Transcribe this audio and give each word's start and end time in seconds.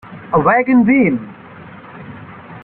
A 0.37 0.39
wagon 0.45 0.81
wheel! 0.87 1.17